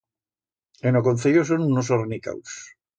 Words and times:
En 0.87 0.93
o 0.99 1.05
concello 1.07 1.41
son 1.45 1.59
unos 1.71 1.91
ornicaus. 1.97 2.51